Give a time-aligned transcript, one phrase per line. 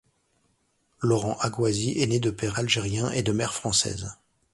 [1.01, 4.17] Laurent Agouazi est né de père algérien et de mère française.